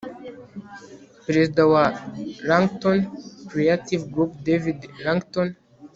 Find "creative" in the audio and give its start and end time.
3.49-4.03